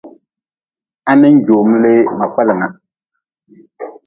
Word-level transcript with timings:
Ha 1.07 1.11
nin 1.21 1.35
joom 1.45 1.69
lee 1.83 1.99
ma 2.17 2.25
kpelnga. 2.31 2.67